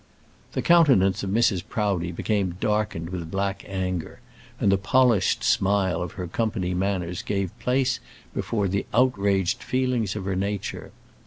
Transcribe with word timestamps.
The 0.53 0.63
countenance 0.63 1.21
of 1.21 1.29
Mrs. 1.29 1.61
Proudie 1.69 2.11
became 2.11 2.57
darkened 2.59 3.11
with 3.11 3.29
black 3.29 3.63
anger, 3.67 4.19
and 4.59 4.71
the 4.71 4.77
polished 4.79 5.43
smile 5.43 6.01
of 6.01 6.13
her 6.13 6.25
company 6.25 6.73
manners 6.73 7.21
gave 7.21 7.55
place 7.59 7.99
before 8.33 8.67
the 8.67 8.87
outraged 8.95 9.61
feelings 9.61 10.15
of 10.15 10.25
her 10.25 10.35
nature. 10.35 10.91